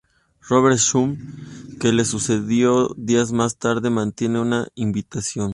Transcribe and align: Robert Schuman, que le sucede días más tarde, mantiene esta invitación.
Robert 0.49 0.79
Schuman, 0.79 1.75
que 1.79 1.89
le 1.93 2.05
sucede 2.05 2.47
días 2.97 3.31
más 3.31 3.57
tarde, 3.57 3.91
mantiene 3.91 4.41
esta 4.41 4.67
invitación. 4.73 5.49